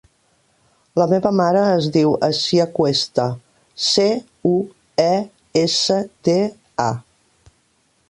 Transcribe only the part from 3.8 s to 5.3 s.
ce, u, e,